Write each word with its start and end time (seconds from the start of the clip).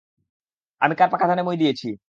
আমি 0.81 0.93
কার 0.95 1.09
পাকা 1.11 1.25
ধানে 1.29 1.43
মই 1.43 1.57
দিয়েছি? 1.57 1.87